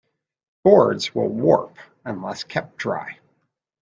Boards 0.63 1.13
will 1.13 1.27
warp 1.29 1.77
unless 2.05 2.43
kept 2.43 2.75
dry. 2.77 3.19